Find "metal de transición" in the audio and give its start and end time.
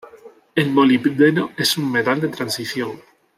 1.91-2.99